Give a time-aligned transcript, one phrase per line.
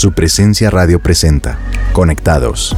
[0.00, 1.58] Su presencia radio presenta.
[1.92, 2.74] Conectados.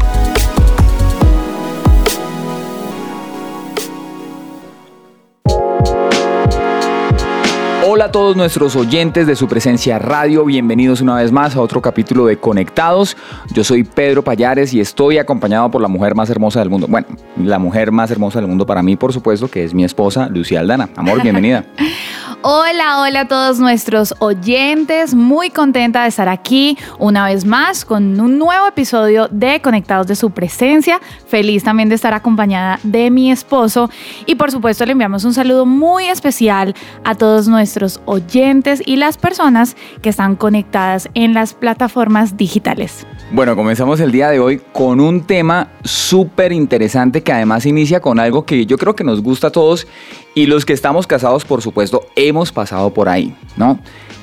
[7.86, 11.80] Hola a todos nuestros oyentes de su presencia radio, bienvenidos una vez más a otro
[11.80, 13.16] capítulo de Conectados.
[13.52, 16.88] Yo soy Pedro Payares y estoy acompañado por la mujer más hermosa del mundo.
[16.88, 20.28] Bueno, la mujer más hermosa del mundo para mí, por supuesto, que es mi esposa,
[20.28, 20.88] Lucía Aldana.
[20.96, 21.64] Amor, bienvenida.
[22.44, 25.14] Hola, hola a todos nuestros oyentes.
[25.14, 30.16] Muy contenta de estar aquí una vez más con un nuevo episodio de Conectados de
[30.16, 31.00] su presencia.
[31.28, 33.90] Feliz también de estar acompañada de mi esposo.
[34.26, 36.74] Y por supuesto le enviamos un saludo muy especial
[37.04, 43.06] a todos nuestros oyentes y las personas que están conectadas en las plataformas digitales.
[43.34, 48.20] Bueno, comenzamos el día de hoy con un tema súper interesante que además inicia con
[48.20, 49.86] algo que yo creo que nos gusta a todos
[50.34, 53.78] y los que estamos casados, por supuesto, hemos pasado por ahí, ¿no?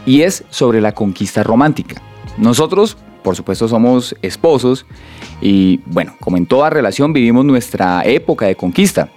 [0.06, 2.04] Y es sobre la conquista romántica.
[2.38, 4.86] Nosotros, por supuesto, somos esposos
[5.42, 9.10] y, bueno, como en toda relación, vivimos nuestra época de conquista.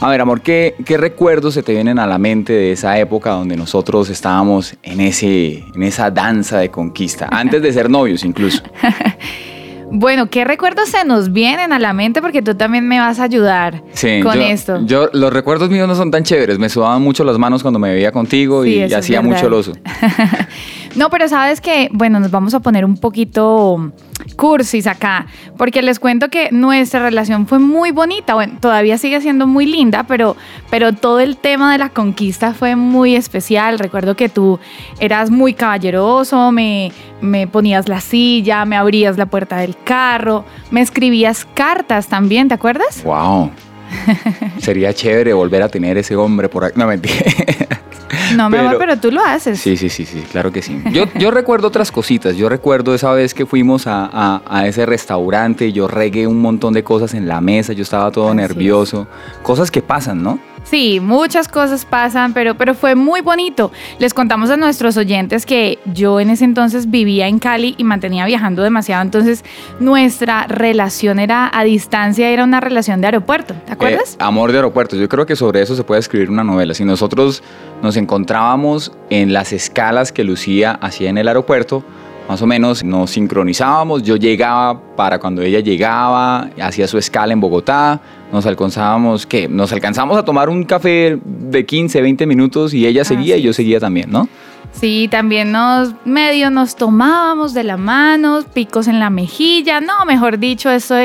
[0.00, 3.30] A ver, amor, ¿qué, ¿qué, recuerdos se te vienen a la mente de esa época
[3.30, 7.28] donde nosotros estábamos en, ese, en esa danza de conquista?
[7.30, 8.62] Antes de ser novios incluso.
[9.88, 12.20] Bueno, ¿qué recuerdos se nos vienen a la mente?
[12.20, 13.82] Porque tú también me vas a ayudar
[14.22, 14.84] con esto.
[14.84, 16.58] Yo, los recuerdos míos no son tan chéveres.
[16.58, 19.72] Me sudaban mucho las manos cuando me veía contigo y, hacía mucho el oso.
[20.96, 23.92] no, pero sabes que, bueno, nos vamos a poner un poquito
[24.36, 29.46] cursis acá, porque les cuento que nuestra relación fue muy bonita, bueno, todavía sigue siendo
[29.46, 30.36] muy linda, pero,
[30.70, 33.78] pero todo el tema de la conquista fue muy especial.
[33.78, 34.58] Recuerdo que tú
[35.00, 40.80] eras muy caballeroso, me, me ponías la silla, me abrías la puerta del carro, me
[40.80, 43.02] escribías cartas también, ¿te acuerdas?
[43.04, 43.50] Wow.
[44.58, 46.78] Sería chévere volver a tener ese hombre por aquí.
[46.78, 47.24] No, mentira.
[48.36, 49.60] No, mi amor, pero tú lo haces.
[49.60, 50.82] Sí, sí, sí, sí, claro que sí.
[50.92, 52.36] Yo, yo recuerdo otras cositas.
[52.36, 56.82] Yo recuerdo esa vez que fuimos a, a, ese restaurante, yo regué un montón de
[56.82, 59.06] cosas en la mesa, yo estaba todo nervioso.
[59.42, 60.38] Cosas que pasan, ¿no?
[60.70, 63.70] Sí, muchas cosas pasan, pero, pero fue muy bonito.
[64.00, 68.26] Les contamos a nuestros oyentes que yo en ese entonces vivía en Cali y mantenía
[68.26, 69.44] viajando demasiado, entonces
[69.78, 74.14] nuestra relación era a distancia, era una relación de aeropuerto, ¿te acuerdas?
[74.14, 76.74] Eh, amor de aeropuerto, yo creo que sobre eso se puede escribir una novela.
[76.74, 77.44] Si nosotros
[77.80, 81.84] nos encontrábamos en las escalas que Lucía hacía en el aeropuerto,
[82.28, 87.40] más o menos nos sincronizábamos, yo llegaba para cuando ella llegaba, hacía su escala en
[87.40, 88.00] Bogotá,
[88.32, 89.48] nos alcanzábamos, ¿qué?
[89.48, 93.52] Nos alcanzamos a tomar un café de 15, 20 minutos y ella seguía y yo
[93.52, 94.28] seguía también, ¿no?
[94.72, 100.38] Sí, también nos medio nos tomábamos de la mano, picos en la mejilla, no, mejor
[100.38, 100.96] dicho, eso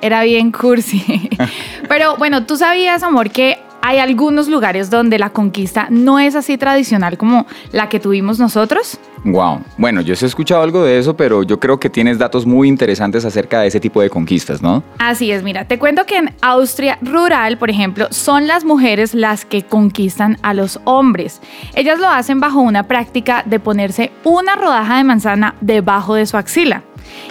[0.00, 1.28] era bien cursi.
[1.88, 6.56] Pero bueno, tú sabías, amor, que hay algunos lugares donde la conquista no es así
[6.56, 8.98] tradicional como la que tuvimos nosotros.
[9.24, 9.60] Wow.
[9.76, 13.24] Bueno, yo he escuchado algo de eso, pero yo creo que tienes datos muy interesantes
[13.24, 14.82] acerca de ese tipo de conquistas, ¿no?
[14.98, 19.44] Así es, mira, te cuento que en Austria rural, por ejemplo, son las mujeres las
[19.44, 21.40] que conquistan a los hombres.
[21.74, 26.36] Ellas lo hacen bajo una práctica de ponerse una rodaja de manzana debajo de su
[26.36, 26.82] axila.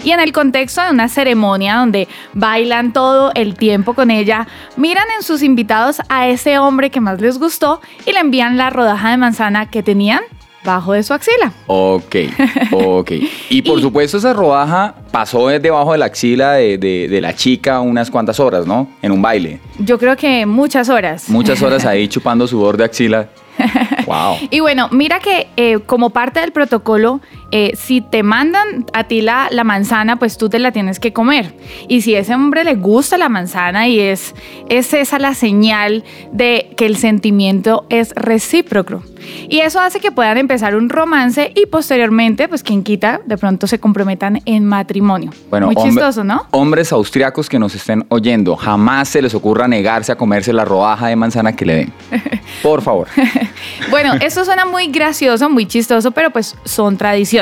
[0.04, 5.06] Y en el contexto de una ceremonia donde bailan todo el tiempo con ella, miran
[5.16, 9.12] en sus invitados a ese hombre que más les gustó y le envían la rodaja
[9.12, 10.22] de manzana que tenían
[10.68, 11.54] bajo de su axila.
[11.66, 12.16] Ok,
[12.72, 13.12] ok.
[13.50, 18.12] Y por supuesto esa rodaja pasó debajo de la axila de, de, la chica unas
[18.12, 18.88] cuantas horas, ¿no?
[19.02, 19.60] En un baile.
[19.80, 21.30] Yo creo que muchas horas.
[21.30, 23.30] Muchas horas ahí chupando sudor de axila.
[24.06, 24.38] Wow.
[24.52, 27.20] y bueno, mira que eh, como parte del protocolo,
[27.52, 31.14] eh, si te mandan a ti la, la, manzana, pues tú te la tienes que
[31.14, 31.54] comer.
[31.88, 34.36] Y si a ese hombre le gusta la manzana y es,
[34.70, 39.02] es esa la señal de que el sentimiento es recíproco.
[39.50, 43.68] Y eso hace que puedan empezar un romance y posteriormente, pues quien quita, de pronto
[43.68, 45.32] se comprometan en matrimonio.
[45.50, 46.46] Bueno, Muy chistoso, ¿no?
[46.52, 51.08] Hombres austriacos que nos estén oyendo, jamás se les ocurra negarse a comerse la rodaja
[51.08, 51.94] de manzana que le den.
[52.64, 53.08] Por favor.
[53.90, 57.37] bueno, eso suena muy gracioso, muy chistoso, pero pues son tradiciones.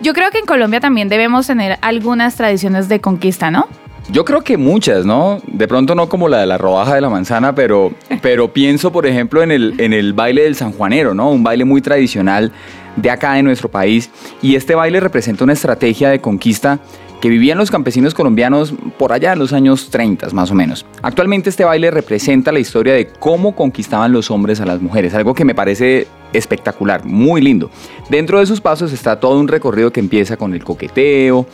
[0.00, 3.68] Yo creo que en Colombia también debemos tener algunas tradiciones de conquista, ¿no?
[4.10, 5.38] Yo creo que muchas, ¿no?
[5.46, 7.92] De pronto no como la de la rodaja de la manzana, pero,
[8.22, 11.30] pero pienso, por ejemplo, en el, en el baile del sanjuanero, ¿no?
[11.30, 12.50] Un baile muy tradicional
[12.96, 14.10] de acá de nuestro país.
[14.40, 16.78] Y este baile representa una estrategia de conquista
[17.20, 20.86] que vivían los campesinos colombianos por allá en los años 30 más o menos.
[21.02, 25.34] Actualmente este baile representa la historia de cómo conquistaban los hombres a las mujeres, algo
[25.34, 27.70] que me parece espectacular, muy lindo.
[28.08, 31.46] Dentro de sus pasos está todo un recorrido que empieza con el coqueteo,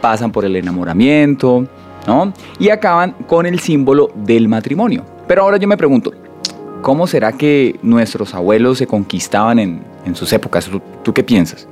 [0.00, 1.66] pasan por el enamoramiento,
[2.06, 2.32] ¿no?
[2.58, 5.04] Y acaban con el símbolo del matrimonio.
[5.26, 6.12] Pero ahora yo me pregunto,
[6.82, 10.70] ¿cómo será que nuestros abuelos se conquistaban en, sus épocas?
[11.02, 11.68] ¿Tú, qué piensas?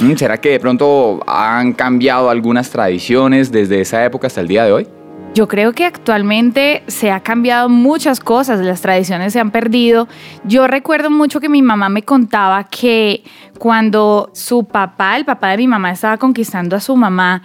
[0.00, 4.64] Mm, ¿Será que de pronto han cambiado algunas tradiciones desde esa época hasta el día
[4.64, 4.88] de hoy?
[5.34, 10.06] Yo creo que actualmente se ha cambiado muchas cosas, las tradiciones se han perdido.
[10.44, 13.24] Yo recuerdo mucho que mi mamá me contaba que
[13.58, 17.42] cuando su papá, el papá de mi mamá, estaba conquistando a su mamá,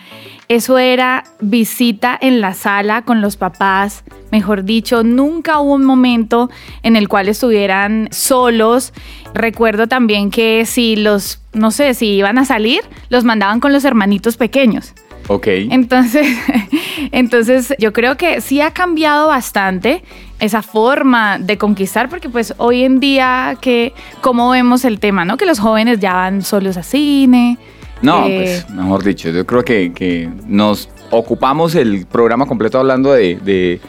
[0.49, 4.03] eso era visita en la sala con los papás.
[4.33, 6.49] Mejor dicho, nunca hubo un momento
[6.83, 8.91] en el cual estuvieran solos.
[9.33, 13.85] Recuerdo también que si los, no sé, si iban a salir, los mandaban con los
[13.85, 14.93] hermanitos pequeños.
[15.27, 15.47] Ok.
[15.47, 16.27] Entonces,
[17.11, 20.03] entonces yo creo que sí ha cambiado bastante
[20.39, 25.37] esa forma de conquistar, porque pues hoy en día que cómo vemos el tema, ¿no?
[25.37, 27.57] Que los jóvenes ya van solos a cine.
[28.01, 33.37] No, pues mejor dicho, yo creo que, que nos ocupamos el programa completo hablando de
[33.37, 33.79] de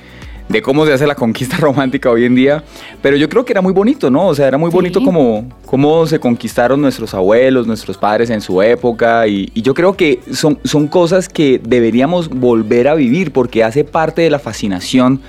[0.62, 2.64] cómo se hace la conquista romántica hoy en día,
[3.02, 4.26] pero yo creo que era muy bonito, ¿no?
[4.26, 8.60] O sea, era muy bonito como cómo se conquistaron nuestros abuelos, nuestros padres en su
[8.62, 13.62] época, y, y, yo creo que son, son cosas que deberíamos volver a vivir porque
[13.62, 15.20] hace parte de la fascinación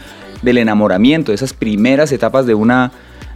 [0.42, 2.92] del enamoramiento, de esas primeras etapas de una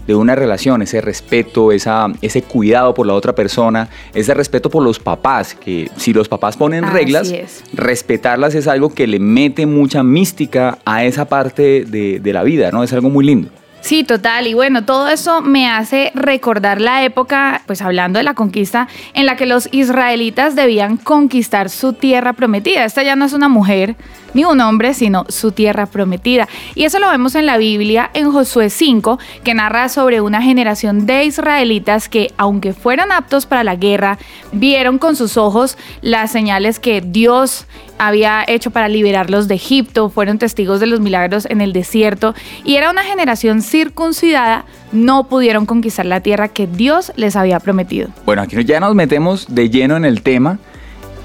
[0.07, 4.83] de una relación, ese respeto, esa, ese cuidado por la otra persona, ese respeto por
[4.83, 7.33] los papás, que si los papás ponen reglas,
[7.73, 12.71] respetarlas es algo que le mete mucha mística a esa parte de, de la vida,
[12.71, 12.83] ¿no?
[12.83, 13.49] Es algo muy lindo.
[13.83, 14.47] Sí, total.
[14.47, 19.25] Y bueno, todo eso me hace recordar la época, pues hablando de la conquista, en
[19.25, 22.85] la que los israelitas debían conquistar su tierra prometida.
[22.85, 23.97] Esta ya no es una mujer
[24.33, 26.47] ni un hombre, sino su tierra prometida.
[26.75, 31.05] Y eso lo vemos en la Biblia, en Josué 5, que narra sobre una generación
[31.05, 34.17] de israelitas que, aunque fueron aptos para la guerra,
[34.53, 37.67] vieron con sus ojos las señales que Dios
[37.97, 42.75] había hecho para liberarlos de Egipto, fueron testigos de los milagros en el desierto y
[42.75, 48.09] era una generación circuncidada, no pudieron conquistar la tierra que Dios les había prometido.
[48.25, 50.59] Bueno, aquí ya nos metemos de lleno en el tema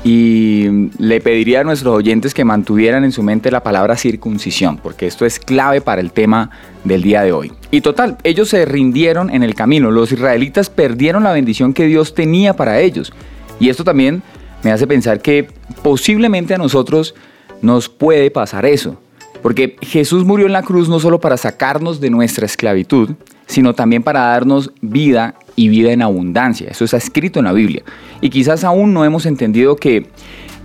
[0.05, 5.07] y le pediría a nuestros oyentes que mantuvieran en su mente la palabra circuncisión, porque
[5.07, 6.51] esto es clave para el tema
[6.85, 7.53] del día de hoy.
[7.71, 12.15] Y total, ellos se rindieron en el camino, los israelitas perdieron la bendición que Dios
[12.15, 13.13] tenía para ellos.
[13.61, 14.23] Y esto también
[14.63, 15.49] me hace pensar que
[15.83, 17.15] posiblemente a nosotros
[17.63, 19.01] nos puede pasar eso.
[19.43, 23.11] Porque Jesús murió en la cruz no solo para sacarnos de nuestra esclavitud,
[23.47, 26.69] sino también para darnos vida y vida en abundancia.
[26.71, 27.83] Eso está escrito en la Biblia.
[28.21, 30.09] Y quizás aún no hemos entendido que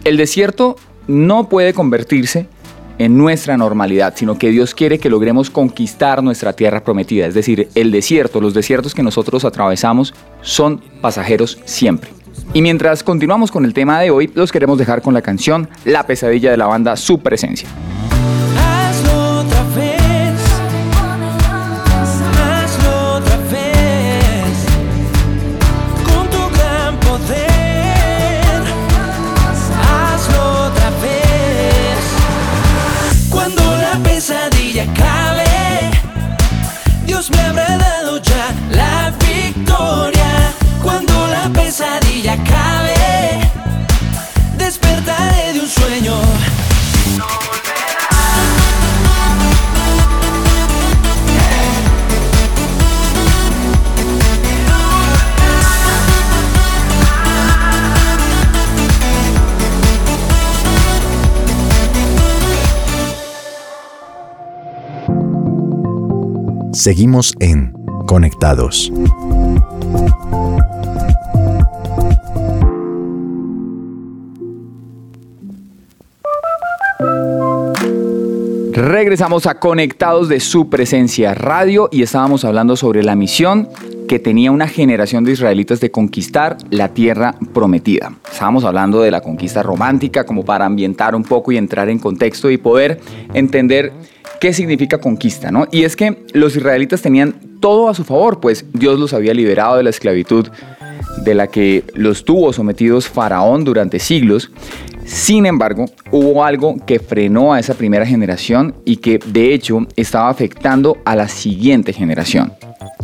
[0.03, 0.75] el desierto
[1.07, 2.47] no puede convertirse
[2.99, 7.25] en nuestra normalidad, sino que Dios quiere que logremos conquistar nuestra tierra prometida.
[7.25, 12.11] Es decir, el desierto, los desiertos que nosotros atravesamos son pasajeros siempre.
[12.53, 16.06] Y mientras continuamos con el tema de hoy, los queremos dejar con la canción La
[16.06, 17.68] pesadilla de la banda Su Presencia.
[66.83, 67.71] Seguimos en
[68.07, 68.91] Conectados.
[79.13, 83.70] Regresamos a Conectados de su presencia radio y estábamos hablando sobre la misión
[84.08, 88.12] que tenía una generación de israelitas de conquistar la tierra prometida.
[88.32, 92.50] Estábamos hablando de la conquista romántica como para ambientar un poco y entrar en contexto
[92.50, 93.01] y poder
[93.36, 93.93] entender
[94.41, 95.67] qué significa conquista, ¿no?
[95.72, 99.77] Y es que los israelitas tenían todo a su favor, pues Dios los había liberado
[99.77, 100.48] de la esclavitud
[101.24, 104.50] de la que los tuvo sometidos Faraón durante siglos.
[105.05, 110.29] Sin embargo, hubo algo que frenó a esa primera generación y que de hecho estaba
[110.29, 112.53] afectando a la siguiente generación,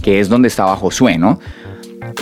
[0.01, 1.39] que es donde estaba Josué, ¿no?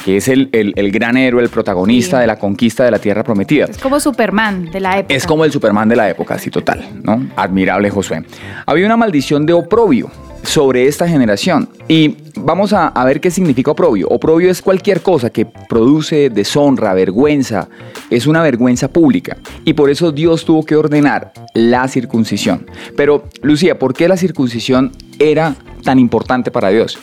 [0.04, 0.50] que es el,
[0.92, 3.66] gran héroe, el protagonista de la conquista de la tierra prometida.
[3.66, 5.14] Es como Superman de la época.
[5.14, 7.28] Es como el Superman de la época, sí, total, ¿no?
[7.36, 8.24] Admirable Josué.
[8.66, 10.10] Había una maldición de oprobio
[10.48, 11.70] sobre esta generación.
[11.88, 14.08] Y vamos a, ver qué significa oprobio.
[14.08, 17.68] Oprobio es cualquier cosa que produce deshonra, vergüenza,
[18.10, 19.38] es una vergüenza pública.
[19.66, 22.66] Y por eso Dios tuvo que ordenar la circuncisión.
[22.96, 26.98] Pero, Lucía, ¿por qué la circuncisión era tan importante para Dios?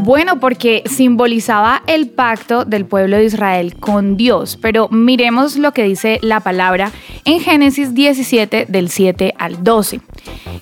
[0.00, 4.56] Bueno, porque simbolizaba el pacto del pueblo de Israel con Dios.
[4.56, 6.92] Pero miremos lo que dice la palabra
[7.24, 10.00] en Génesis 17 del 7 al 12,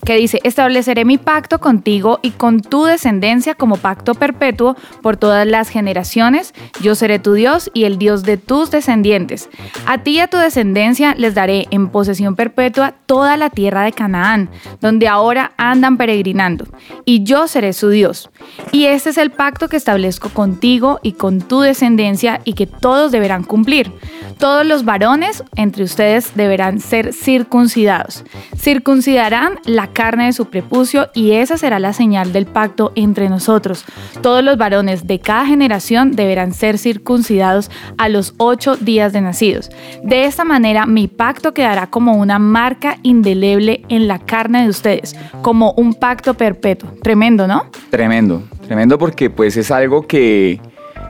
[0.04, 5.46] que dice, estableceré mi pacto contigo y con tu descendencia como pacto perpetuo por todas
[5.46, 6.54] las generaciones.
[6.80, 9.50] Yo seré tu Dios y el Dios de tus descendientes.
[9.86, 13.92] A ti y a tu descendencia les daré en posesión perpetua toda la tierra de
[13.92, 14.50] Canaán,
[14.80, 16.66] donde ahora andan peregrinando,
[17.04, 18.30] y yo seré su Dios.
[18.72, 23.12] Y este es el pacto que establezco contigo y con tu descendencia y que todos
[23.12, 23.92] deberán cumplir.
[24.38, 28.24] Todos los varones entre ustedes deberán ser circuncidados.
[28.56, 33.84] Circuncidarán la carne de su prepucio y esa será la señal del pacto entre nosotros.
[34.22, 39.70] Todos los varones de cada generación deberán ser circuncidados a los ocho días de nacidos.
[40.02, 45.16] De esta manera mi pacto quedará como una marca indeleble en la carne de ustedes,
[45.42, 46.90] como un pacto perpetuo.
[47.02, 47.66] Tremendo, ¿no?
[47.90, 50.60] Tremendo, tremendo porque pues es algo que,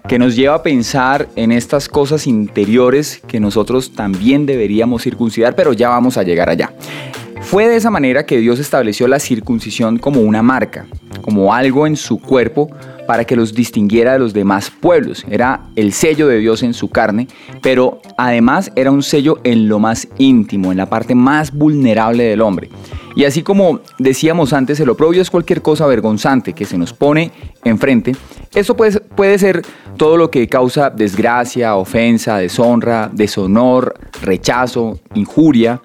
[0.08, 5.72] que nos lleva a pensar en estas cosas interiores que nosotros también deberíamos circuncidar, pero
[5.72, 6.72] ya vamos a llegar allá.
[7.40, 10.86] Fue de esa manera que Dios estableció la circuncisión como una marca,
[11.22, 12.70] como algo en su cuerpo
[13.06, 15.24] para que los distinguiera de los demás pueblos.
[15.30, 17.28] Era el sello de Dios en su carne,
[17.62, 22.40] pero además era un sello en lo más íntimo, en la parte más vulnerable del
[22.40, 22.68] hombre.
[23.16, 27.32] Y así como decíamos antes, el oprobio es cualquier cosa vergonzante que se nos pone
[27.64, 28.14] enfrente.
[28.54, 29.62] Eso puede, puede ser
[29.96, 35.80] todo lo que causa desgracia, ofensa, deshonra, deshonor, rechazo, injuria.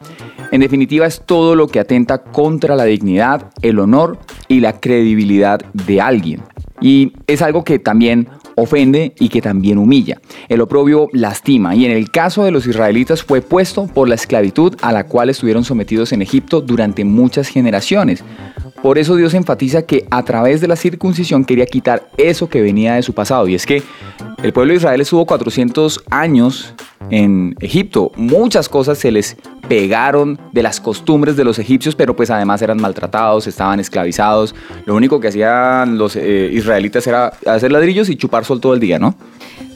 [0.52, 5.62] En definitiva, es todo lo que atenta contra la dignidad, el honor y la credibilidad
[5.72, 6.42] de alguien.
[6.82, 10.20] Y es algo que también ofende y que también humilla.
[10.50, 14.76] El oprobio lastima y en el caso de los israelitas fue puesto por la esclavitud
[14.82, 18.24] a la cual estuvieron sometidos en Egipto durante muchas generaciones.
[18.82, 22.96] Por eso Dios enfatiza que a través de la circuncisión quería quitar eso que venía
[22.96, 23.48] de su pasado.
[23.48, 23.84] Y es que
[24.42, 26.74] el pueblo de Israel estuvo 400 años
[27.12, 28.12] en Egipto.
[28.16, 32.82] Muchas cosas se les pegaron de las costumbres de los egipcios, pero pues además eran
[32.82, 34.56] maltratados, estaban esclavizados.
[34.86, 38.80] Lo único que hacían los eh, israelitas era hacer ladrillos y chupar sol todo el
[38.80, 39.16] día, ¿no?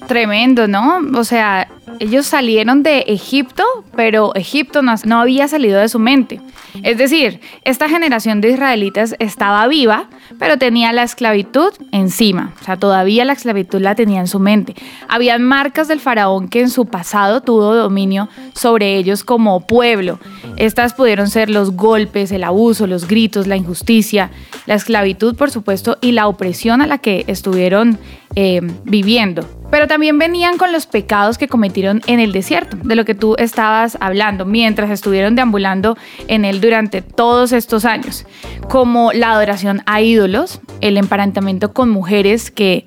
[0.08, 1.02] Tremendo, ¿no?
[1.16, 1.68] O sea,
[2.00, 3.64] ellos salieron de Egipto,
[3.96, 6.42] pero Egipto no, había salido de su mente.
[6.84, 10.10] Es decir, esta generación de israelitas estaba viva,
[10.40, 12.54] pero tenía la esclavitud encima.
[12.60, 14.76] O sea, todavía la esclavitud la tenía en su mente.
[15.08, 20.20] Habían marcas del faraón que en su pasado tuvo dominio sobre ellos como pueblo.
[20.58, 24.32] Estas pudieron ser los golpes, el abuso, los gritos, la injusticia,
[24.66, 27.98] la esclavitud, por supuesto, y la opresión a la que estuvieron
[28.36, 29.48] eh, viviendo.
[29.76, 33.36] Pero también venían con los pecados que cometieron en el desierto, de lo que tú
[33.38, 35.98] estabas hablando, mientras estuvieron deambulando
[36.30, 38.26] en él durante todos estos años,
[38.70, 42.86] como la adoración a ídolos, el emparentamiento con mujeres que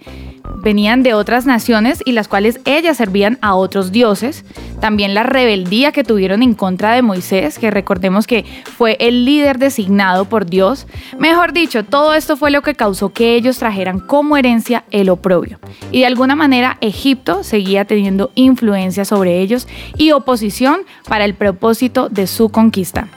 [0.56, 4.44] venían de otras naciones y las cuales ellas servían a otros dioses.
[4.80, 8.44] También la rebeldía que tuvieron en contra de Moisés, que recordemos que
[8.76, 10.86] fue el líder designado por Dios.
[11.18, 15.58] Mejor dicho, todo esto fue lo que causó que ellos trajeran como herencia el oprobio.
[15.90, 22.08] Y de alguna manera Egipto seguía teniendo influencia sobre ellos y oposición para el propósito
[22.08, 23.08] de su conquista.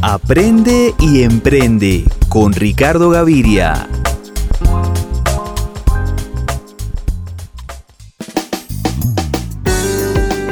[0.00, 3.88] Aprende y emprende con Ricardo Gaviria.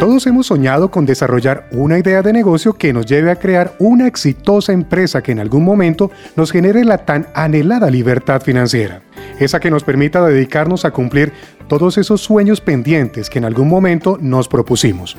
[0.01, 4.09] Todos hemos soñado con desarrollar una idea de negocio que nos lleve a crear una
[4.09, 9.03] exitosa empresa que en algún momento nos genere la tan anhelada libertad financiera,
[9.39, 11.33] esa que nos permita dedicarnos a cumplir
[11.69, 15.17] todos esos sueños pendientes que en algún momento nos propusimos.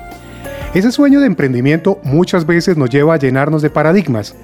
[0.77, 4.35] Ese sueño de emprendimiento muchas veces nos lleva a llenarnos de paradigmas.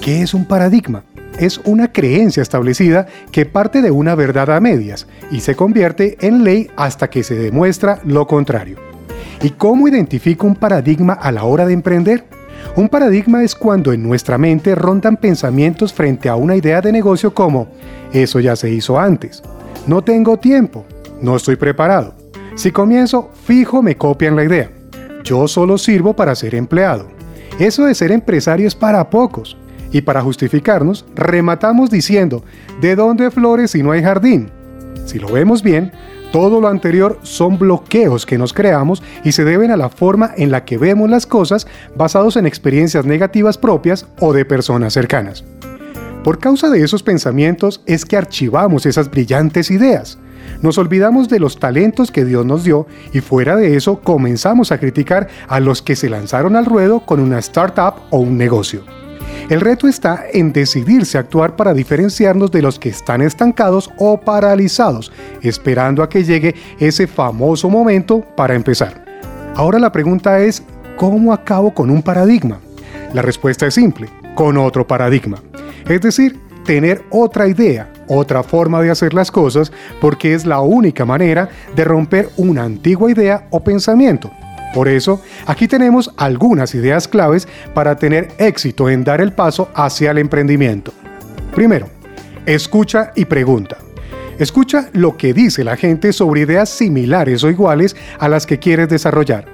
[0.00, 1.04] ¿Qué es un paradigma?
[1.38, 6.42] Es una creencia establecida que parte de una verdad a medias y se convierte en
[6.42, 8.78] ley hasta que se demuestra lo contrario.
[9.42, 12.24] ¿Y cómo identifico un paradigma a la hora de emprender?
[12.76, 17.34] Un paradigma es cuando en nuestra mente rondan pensamientos frente a una idea de negocio
[17.34, 17.68] como,
[18.10, 19.42] eso ya se hizo antes,
[19.86, 20.86] no tengo tiempo,
[21.20, 22.14] no estoy preparado,
[22.54, 24.70] si comienzo, fijo me copian la idea.
[25.24, 27.08] Yo solo sirvo para ser empleado.
[27.58, 29.56] Eso de ser empresario es para pocos.
[29.90, 32.44] Y para justificarnos, rematamos diciendo,
[32.80, 34.50] ¿de dónde flores si no hay jardín?
[35.06, 35.92] Si lo vemos bien,
[36.30, 40.50] todo lo anterior son bloqueos que nos creamos y se deben a la forma en
[40.50, 41.66] la que vemos las cosas
[41.96, 45.44] basados en experiencias negativas propias o de personas cercanas.
[46.24, 50.18] Por causa de esos pensamientos es que archivamos esas brillantes ideas,
[50.62, 54.78] Nos olvidamos de los talentos que Dios nos dio y fuera de eso comenzamos a
[54.78, 58.82] criticar a los que se lanzaron al ruedo con una startup o un negocio.
[59.50, 64.18] El reto está en decidirse a actuar para diferenciarnos de los que están estancados o
[64.18, 69.04] paralizados, esperando a que llegue ese famoso momento para empezar.
[69.54, 70.62] Ahora la pregunta es,
[70.96, 72.58] ¿cómo acabo con un paradigma?
[73.12, 75.42] La respuesta es simple, con otro paradigma.
[75.86, 81.04] Es decir, tener otra idea, otra forma de hacer las cosas, porque es la única
[81.04, 84.30] manera de romper una antigua idea o pensamiento.
[84.74, 90.10] Por eso, aquí tenemos algunas ideas claves para tener éxito en dar el paso hacia
[90.10, 90.92] el emprendimiento.
[91.54, 91.86] Primero,
[92.44, 93.78] escucha y pregunta.
[94.38, 98.88] Escucha lo que dice la gente sobre ideas similares o iguales a las que quieres
[98.88, 99.44] desarrollar.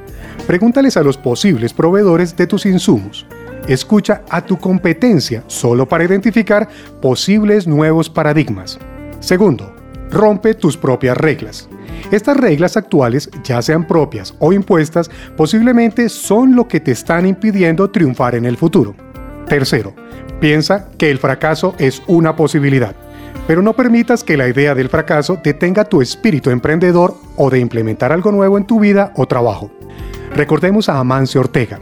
[0.46, 3.26] Pregúntales a los posibles proveedores de tus insumos.
[3.70, 6.68] Escucha a tu competencia solo para identificar
[7.00, 8.80] posibles nuevos paradigmas.
[9.20, 9.72] Segundo,
[10.10, 11.68] rompe tus propias reglas.
[12.10, 17.88] Estas reglas actuales, ya sean propias o impuestas, posiblemente son lo que te están impidiendo
[17.88, 18.96] triunfar en el futuro.
[19.46, 19.94] Tercero,
[20.40, 22.96] piensa que el fracaso es una posibilidad,
[23.46, 28.10] pero no permitas que la idea del fracaso detenga tu espíritu emprendedor o de implementar
[28.10, 29.70] algo nuevo en tu vida o trabajo.
[30.34, 31.78] Recordemos a Amancio Ortega,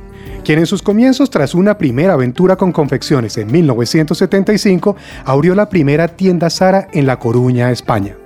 [0.48, 6.08] quien en sus comienzos tras una primera aventura con confecciones en 1975 abrió la primera
[6.08, 8.16] tienda Sara en La Coruña, España.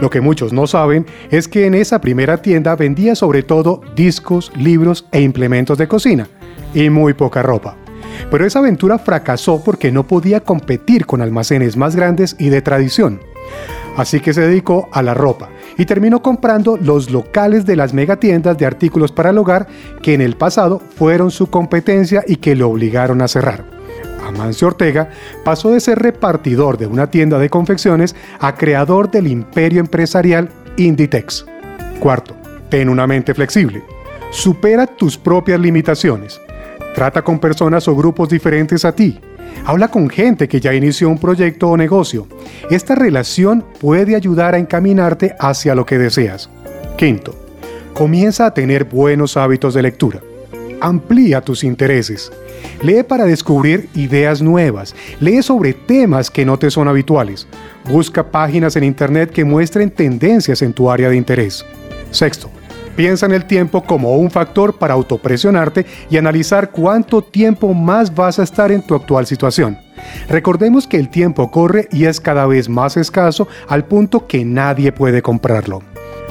[0.00, 4.50] Lo que muchos no saben es que en esa primera tienda vendía sobre todo discos,
[4.56, 6.28] libros e implementos de cocina,
[6.72, 7.76] y muy poca ropa.
[8.30, 13.20] Pero esa aventura fracasó porque no podía competir con almacenes más grandes y de tradición.
[13.98, 18.58] Así que se dedicó a la ropa y terminó comprando los locales de las megatiendas
[18.58, 19.66] de artículos para el hogar
[20.02, 23.64] que en el pasado fueron su competencia y que lo obligaron a cerrar.
[24.22, 25.08] Amancio Ortega
[25.42, 31.46] pasó de ser repartidor de una tienda de confecciones a creador del imperio empresarial Inditex.
[31.98, 32.36] Cuarto,
[32.68, 33.82] ten una mente flexible.
[34.32, 36.38] Supera tus propias limitaciones.
[36.94, 39.18] Trata con personas o grupos diferentes a ti.
[39.64, 42.26] Habla con gente que ya inició un proyecto o negocio.
[42.70, 46.50] Esta relación puede ayudar a encaminarte hacia lo que deseas.
[46.96, 47.34] Quinto,
[47.94, 50.20] comienza a tener buenos hábitos de lectura.
[50.80, 52.32] Amplía tus intereses.
[52.82, 54.94] Lee para descubrir ideas nuevas.
[55.20, 57.46] Lee sobre temas que no te son habituales.
[57.84, 61.64] Busca páginas en Internet que muestren tendencias en tu área de interés.
[62.10, 62.50] Sexto,
[63.00, 68.38] piensa en el tiempo como un factor para autopresionarte y analizar cuánto tiempo más vas
[68.38, 69.78] a estar en tu actual situación.
[70.28, 74.92] Recordemos que el tiempo corre y es cada vez más escaso al punto que nadie
[74.92, 75.82] puede comprarlo.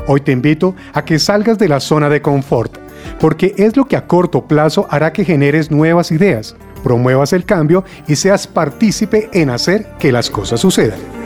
[0.06, 2.78] Hoy te invito a que salgas de la zona de confort
[3.20, 7.84] porque es lo que a corto plazo hará que generes nuevas ideas, promuevas el cambio
[8.08, 11.19] y seas partícipe en hacer que las cosas sucedan.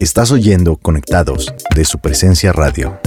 [0.00, 3.00] Estás oyendo Conectados de su presencia radio.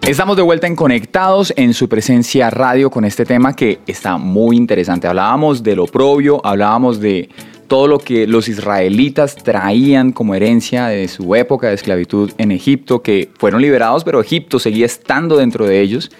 [0.00, 4.56] Estamos de vuelta en Conectados en su presencia radio con este tema que está muy
[4.56, 5.06] interesante.
[5.06, 7.28] Hablábamos de lo propio, hablábamos de
[7.68, 13.02] todo lo que los israelitas traían como herencia de su época de esclavitud en Egipto,
[13.02, 16.10] que fueron liberados, pero Egipto seguía estando dentro de ellos.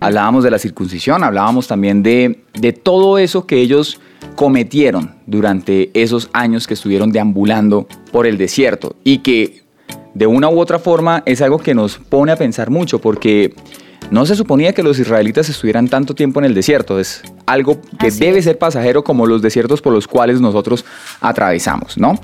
[0.00, 4.00] Hablábamos de la circuncisión, hablábamos también de, de todo eso que ellos
[4.34, 9.62] cometieron durante esos años que estuvieron deambulando por el desierto y que
[10.14, 13.54] de una u otra forma es algo que nos pone a pensar mucho porque
[14.10, 16.98] no se suponía que los israelitas estuvieran tanto tiempo en el desierto.
[16.98, 20.84] Es algo que debe ser pasajero como los desiertos por los cuales nosotros
[21.20, 22.18] atravesamos, ¿no?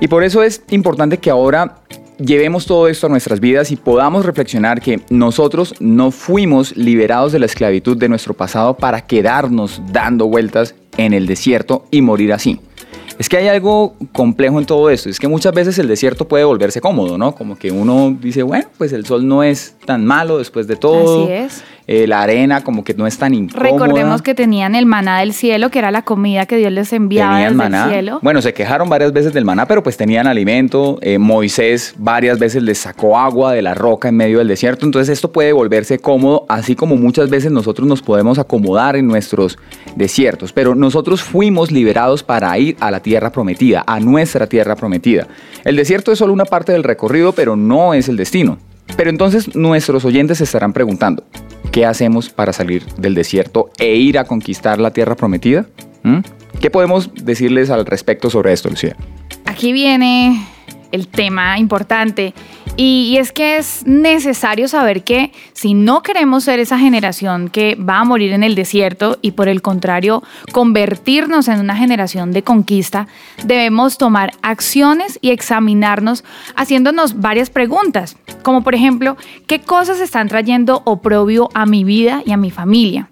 [0.00, 1.80] Y por eso es importante que ahora
[2.24, 7.38] llevemos todo esto a nuestras vidas y podamos reflexionar que nosotros no fuimos liberados de
[7.38, 12.60] la esclavitud de nuestro pasado para quedarnos dando vueltas en el desierto y morir así.
[13.18, 16.42] Es que hay algo complejo en todo esto, es que muchas veces el desierto puede
[16.42, 17.34] volverse cómodo, ¿no?
[17.34, 21.24] Como que uno dice, bueno, pues el sol no es tan malo después de todo.
[21.24, 21.64] Así es.
[21.86, 23.70] Eh, la arena como que no es tan incómoda.
[23.70, 27.32] Recordemos que tenían el maná del cielo, que era la comida que Dios les enviaba
[27.32, 27.84] Tenían desde maná.
[27.84, 28.18] el cielo.
[28.22, 30.98] Bueno, se quejaron varias veces del maná, pero pues tenían alimento.
[31.02, 34.86] Eh, Moisés varias veces les sacó agua de la roca en medio del desierto.
[34.86, 39.58] Entonces esto puede volverse cómodo, así como muchas veces nosotros nos podemos acomodar en nuestros
[39.94, 40.54] desiertos.
[40.54, 45.28] Pero nosotros fuimos liberados para ir a la tierra prometida, a nuestra tierra prometida.
[45.64, 48.56] El desierto es solo una parte del recorrido, pero no es el destino.
[48.96, 51.24] Pero entonces nuestros oyentes se estarán preguntando,
[51.72, 55.66] ¿qué hacemos para salir del desierto e ir a conquistar la tierra prometida?
[56.02, 56.18] ¿Mm?
[56.60, 58.96] ¿Qué podemos decirles al respecto sobre esto, Lucía?
[59.44, 60.46] Aquí viene
[60.92, 62.32] el tema importante
[62.76, 68.00] Y, es que es necesario saber que si no queremos ser esa generación que va
[68.00, 73.06] a morir en el desierto y por el contrario convertirnos en una generación de conquista,
[73.44, 76.24] debemos tomar acciones y examinarnos
[76.56, 79.16] haciéndonos varias preguntas, como por ejemplo,
[79.48, 83.08] ¿qué cosas están trayendo oprobio a mi vida y a mi familia?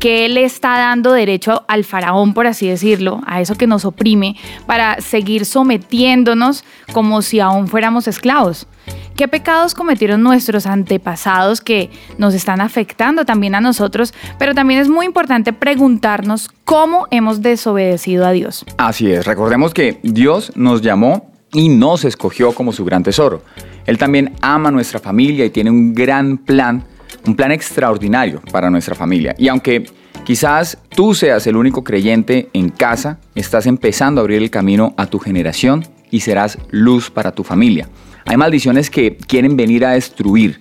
[0.00, 4.34] ¿Qué le está dando derecho al faraón, por así decirlo, a eso que nos oprime,
[4.66, 8.66] para seguir sometiéndonos como si aún fuéramos esclavos?
[9.14, 14.14] ¿Qué pecados cometieron nuestros antepasados que nos están afectando también a nosotros?
[14.38, 18.64] Pero también es muy importante preguntarnos cómo hemos desobedecido a Dios.
[18.78, 23.42] Así es, recordemos que Dios nos llamó y nos escogió como su gran tesoro.
[23.90, 26.84] Él también ama a nuestra familia y tiene un gran plan,
[27.26, 29.34] un plan extraordinario para nuestra familia.
[29.36, 29.84] Y aunque
[30.24, 35.06] quizás tú seas el único creyente en casa, estás empezando a abrir el camino a
[35.06, 37.88] tu generación y serás luz para tu familia.
[38.26, 40.60] Hay maldiciones que quieren venir a destruir,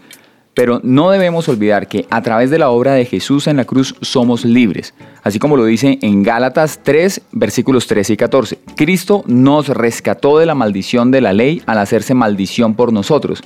[0.59, 3.95] pero no debemos olvidar que a través de la obra de Jesús en la cruz
[4.01, 4.93] somos libres,
[5.23, 8.59] así como lo dice en Gálatas 3, versículos 13 y 14.
[8.75, 13.41] Cristo nos rescató de la maldición de la ley al hacerse maldición por nosotros,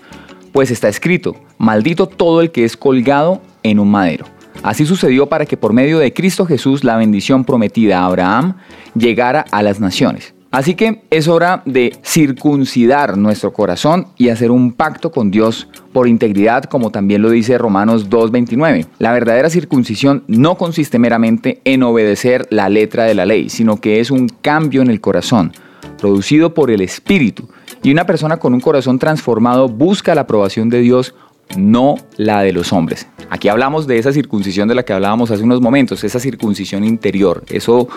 [0.53, 4.25] pues está escrito, maldito todo el que es colgado en un madero.
[4.63, 8.55] Así sucedió para que por medio de Cristo Jesús la bendición prometida a Abraham
[8.95, 10.33] llegara a las naciones.
[10.53, 16.07] Así que es hora de circuncidar nuestro corazón y hacer un pacto con Dios por
[16.07, 18.85] integridad, como también lo dice Romanos 2.29.
[18.99, 23.99] La verdadera circuncisión no consiste meramente en obedecer la letra de la ley, sino que
[23.99, 25.53] es un cambio en el corazón,
[25.97, 27.49] producido por el Espíritu.
[27.81, 31.15] Y una persona con un corazón transformado busca la aprobación de Dios
[31.57, 33.07] no la de los hombres.
[33.29, 37.43] Aquí hablamos de esa circuncisión de la que hablábamos hace unos momentos, esa circuncisión interior,
[37.49, 37.87] eso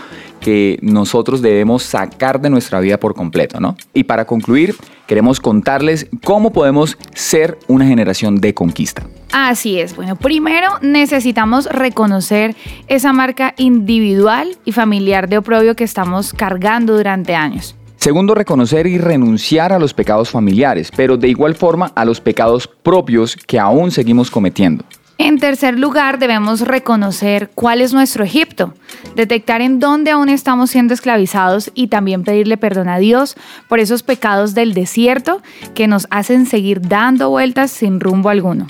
[0.40, 3.76] que nosotros debemos sacar de nuestra vida por completo, ¿no?
[3.92, 4.74] Y para concluir,
[5.06, 9.06] queremos contarles cómo podemos ser una generación de conquista.
[9.32, 12.54] Así es, bueno, primero necesitamos reconocer
[12.86, 17.76] esa marca individual y familiar de oprobio que estamos cargando durante años.
[18.06, 22.68] Segundo, reconocer y renunciar a los pecados familiares, pero de igual forma a los pecados
[22.68, 24.84] propios que aún seguimos cometiendo.
[25.18, 28.74] En tercer lugar, debemos reconocer cuál es nuestro Egipto,
[29.16, 33.34] detectar en dónde aún estamos siendo esclavizados y también pedirle perdón a Dios
[33.68, 35.42] por esos pecados del desierto
[35.74, 38.68] que nos hacen seguir dando vueltas sin rumbo alguno.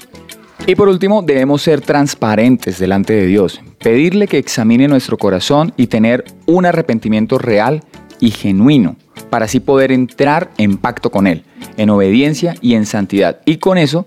[0.67, 5.89] Y por último, debemos ser transparentes delante de Dios, pedirle que examine nuestro corazón y
[5.89, 7.85] tener un arrepentimiento real
[8.19, 8.97] y genuino
[9.37, 11.45] para así poder entrar en pacto con Él,
[11.77, 13.41] en obediencia y en santidad.
[13.45, 14.07] Y con eso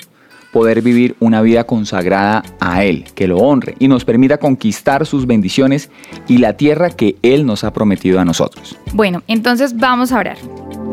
[0.52, 5.28] poder vivir una vida consagrada a Él, que lo honre y nos permita conquistar sus
[5.28, 5.92] bendiciones
[6.28, 8.76] y la tierra que Él nos ha prometido a nosotros.
[8.94, 10.38] Bueno, entonces vamos a orar.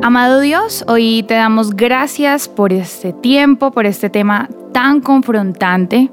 [0.02, 6.10] Amado Dios, hoy te damos gracias por este tiempo, por este tema tan confrontante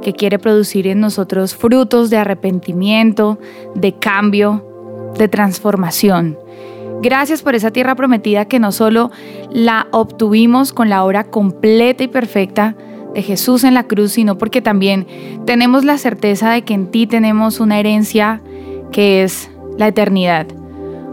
[0.00, 3.38] que quiere producir en nosotros frutos de arrepentimiento,
[3.74, 6.38] de cambio, de transformación.
[7.02, 9.10] Gracias por esa tierra prometida que no solo
[9.50, 12.74] la obtuvimos con la obra completa y perfecta
[13.14, 15.06] de Jesús en la cruz, sino porque también
[15.46, 18.42] tenemos la certeza de que en ti tenemos una herencia
[18.92, 20.46] que es la eternidad.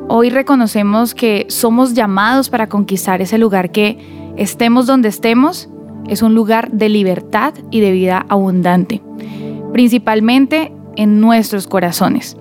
[0.10, 3.98] Hoy reconocemos que somos llamados para conquistar ese lugar que
[4.36, 5.70] estemos donde estemos,
[6.08, 9.02] es un lugar de libertad y de vida abundante,
[9.72, 12.36] principalmente en nuestros corazones.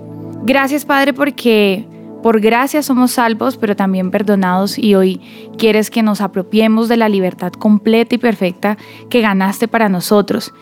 [0.44, 1.86] Gracias Padre porque
[2.22, 5.20] por gracia somos salvos, pero también perdonados y hoy
[5.58, 8.78] quieres que nos apropiemos de la libertad completa y perfecta
[9.10, 10.54] que ganaste para nosotros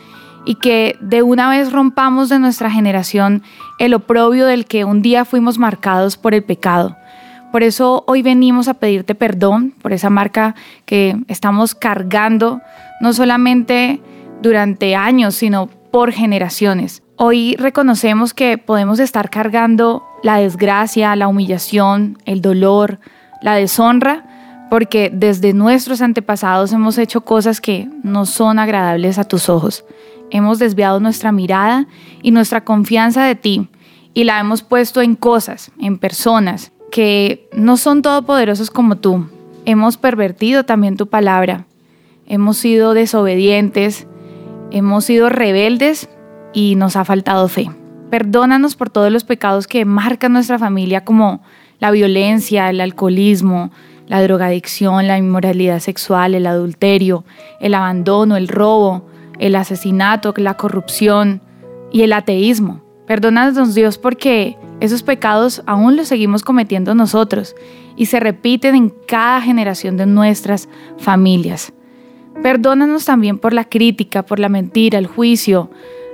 [0.44, 3.42] y que de una vez rompamos de nuestra generación
[3.79, 6.96] el oprobio del que un día fuimos marcados por el pecado.
[7.53, 10.55] Por eso hoy venimos a pedirte perdón por esa marca
[10.87, 12.61] que estamos cargando,
[13.01, 14.01] no solamente
[14.40, 17.03] durante años, sino por generaciones.
[17.16, 23.00] Hoy reconocemos que podemos estar cargando la desgracia, la humillación, el dolor,
[23.42, 29.48] la deshonra, porque desde nuestros antepasados hemos hecho cosas que no son agradables a tus
[29.48, 29.85] ojos.
[30.30, 31.88] Hemos desviado nuestra mirada
[32.22, 33.68] y nuestra confianza de ti
[34.14, 39.26] y la hemos puesto en cosas, en personas que no son todopoderosos como tú.
[39.64, 41.66] Hemos pervertido también tu palabra.
[42.26, 44.06] Hemos sido desobedientes,
[44.70, 46.09] hemos sido rebeldes
[46.52, 47.70] y nos ha faltado fe.
[48.11, 51.42] Perdónanos por todos los pecados que marcan nuestra familia como
[51.79, 53.70] la violencia, el alcoholismo,
[54.09, 57.25] la drogadicción, la inmoralidad sexual, el adulterio,
[57.61, 59.07] el abandono, el robo,
[59.38, 61.40] el asesinato, la corrupción
[61.92, 62.83] y el ateísmo.
[63.07, 67.55] Perdónanos Dios porque esos pecados aún los seguimos cometiendo nosotros
[67.96, 70.68] y se repiten en cada generación de nuestras
[70.99, 71.73] familias.
[72.42, 75.70] Perdónanos también por la crítica, por la mentira, el juicio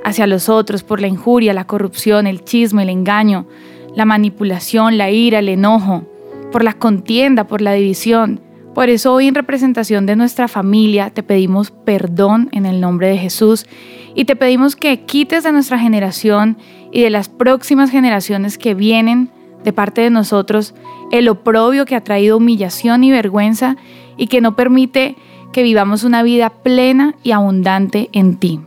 [0.06, 3.48] hacia los otros, por la injuria, la corrupción, el chisme, el engaño,
[3.96, 6.04] la manipulación, la ira, el enojo,
[6.52, 8.40] por la contienda, por la división.
[8.72, 13.18] Por eso hoy en representación de nuestra familia te pedimos perdón en el nombre de
[13.18, 13.66] Jesús
[14.14, 16.56] y te pedimos que quites de nuestra generación
[16.92, 19.30] y de las próximas generaciones que vienen
[19.64, 20.72] de parte de nosotros
[21.10, 23.76] el oprobio que ha traído humillación y vergüenza
[24.16, 25.16] y que no permite
[25.52, 28.60] que vivamos una vida plena y abundante en ti.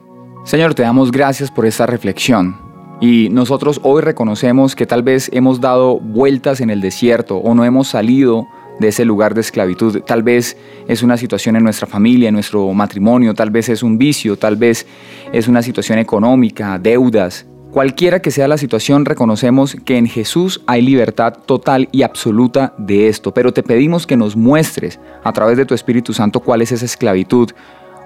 [0.46, 2.58] Señor, te damos gracias por esta reflexión.
[3.02, 7.66] Y nosotros hoy reconocemos que tal vez hemos dado vueltas en el desierto o no
[7.66, 8.48] hemos salido
[8.80, 10.02] de ese lugar de esclavitud.
[10.02, 13.98] Tal vez es una situación en nuestra familia, en nuestro matrimonio, tal vez es un
[13.98, 14.88] vicio, tal vez
[15.32, 17.46] es una situación económica, deudas.
[17.72, 23.10] Cualquiera que sea la situación, reconocemos que en Jesús hay libertad total y absoluta de
[23.10, 26.72] esto, pero te pedimos que nos muestres a través de tu Espíritu Santo cuál es
[26.72, 27.52] esa esclavitud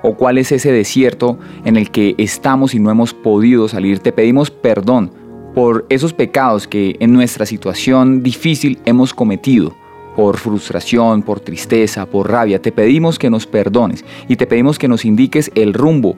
[0.03, 3.99] o cuál es ese desierto en el que estamos y no hemos podido salir.
[3.99, 5.11] Te pedimos perdón
[5.55, 9.73] por esos pecados que en nuestra situación difícil hemos cometido
[10.15, 12.61] por frustración, por tristeza, por rabia.
[12.61, 16.15] Te pedimos que nos perdones y te pedimos que nos indiques el rumbo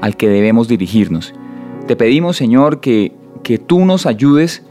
[0.00, 1.34] al que debemos dirigirnos.
[1.86, 3.12] Te pedimos, Señor, que,
[3.42, 4.64] que tú nos ayudes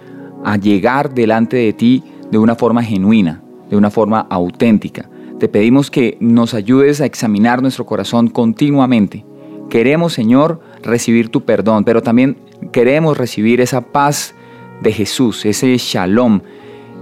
[0.44, 5.10] a llegar delante de ti de una forma genuina, de una forma auténtica.
[5.40, 9.26] Te pedimos que nos ayudes a examinar nuestro corazón continuamente.
[9.70, 12.38] Queremos, Señor, recibir tu perdón, pero también
[12.72, 14.34] queremos recibir esa paz
[14.82, 16.40] de Jesús, ese shalom,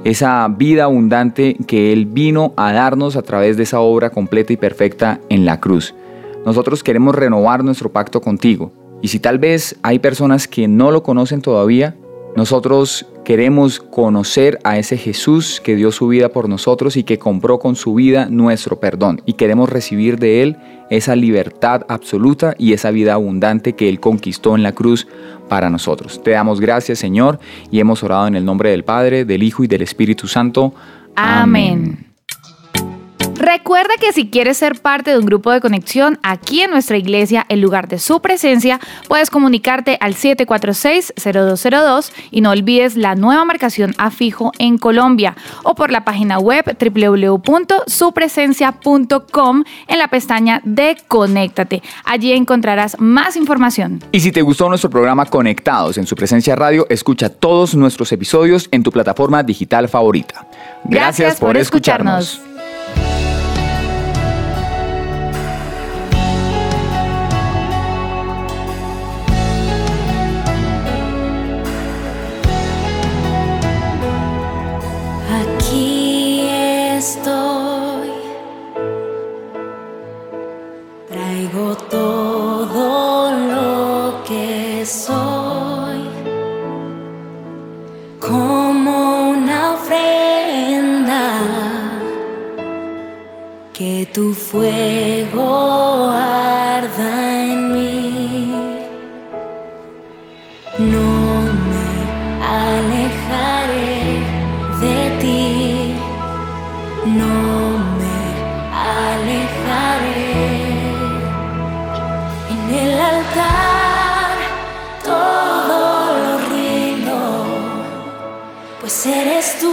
[0.03, 4.57] esa vida abundante que Él vino a darnos a través de esa obra completa y
[4.57, 5.93] perfecta en la cruz.
[6.43, 8.73] Nosotros queremos renovar nuestro pacto contigo.
[9.03, 11.95] Y si tal vez hay personas que no lo conocen todavía,
[12.35, 17.59] nosotros queremos conocer a ese Jesús que dio su vida por nosotros y que compró
[17.59, 19.21] con su vida nuestro perdón.
[19.25, 20.57] Y queremos recibir de Él
[20.89, 25.07] esa libertad absoluta y esa vida abundante que Él conquistó en la cruz
[25.47, 26.21] para nosotros.
[26.23, 29.67] Te damos gracias Señor y hemos orado en el nombre del Padre, del Hijo y
[29.67, 30.73] del Espíritu Santo.
[31.15, 32.12] Amén.
[33.43, 37.45] Recuerda que si quieres ser parte de un grupo de conexión aquí en nuestra iglesia,
[37.49, 38.79] en lugar de su presencia,
[39.09, 45.75] puedes comunicarte al 746-0202 y no olvides la nueva marcación a fijo en Colombia o
[45.75, 51.83] por la página web www.supresencia.com en la pestaña de Conéctate.
[52.05, 54.01] Allí encontrarás más información.
[54.13, 58.69] Y si te gustó nuestro programa Conectados en su presencia radio, escucha todos nuestros episodios
[58.71, 60.47] en tu plataforma digital favorita.
[60.85, 62.41] Gracias, por, escucharnos.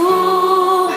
[0.03, 0.91] Lord.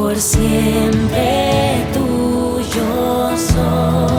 [0.00, 4.09] Por siempre tuyo soy.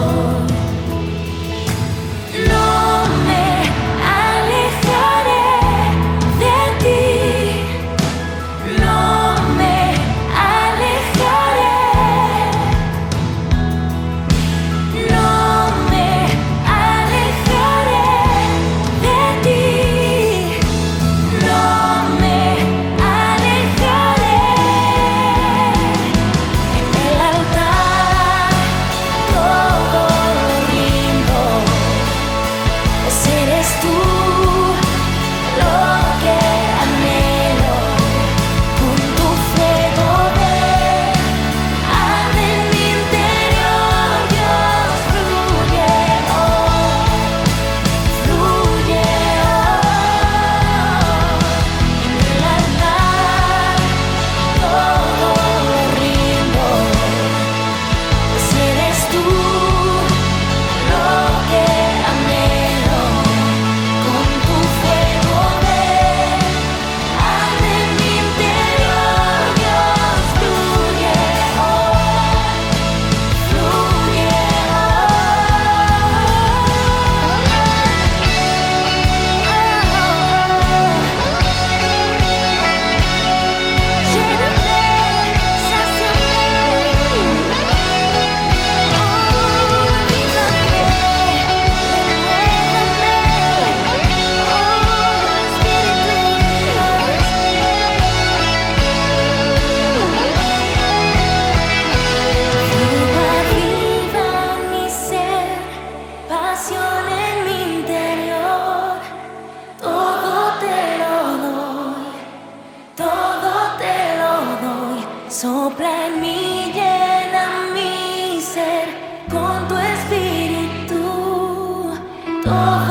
[122.54, 122.91] Oh.